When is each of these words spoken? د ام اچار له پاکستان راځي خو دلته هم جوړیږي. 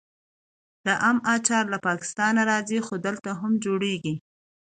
د 0.85 0.87
ام 1.09 1.17
اچار 1.35 1.63
له 1.73 1.77
پاکستان 1.87 2.33
راځي 2.49 2.79
خو 2.85 2.93
دلته 3.05 3.29
هم 3.39 3.53
جوړیږي. 3.65 4.15